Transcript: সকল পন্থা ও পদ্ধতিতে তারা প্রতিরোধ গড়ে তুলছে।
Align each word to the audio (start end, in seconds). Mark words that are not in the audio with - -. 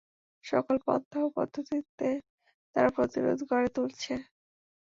সকল 0.45 0.75
পন্থা 0.85 1.19
ও 1.23 1.27
পদ্ধতিতে 1.37 2.09
তারা 2.75 2.89
প্রতিরোধ 2.97 3.39
গড়ে 3.49 3.69
তুলছে। 3.75 4.13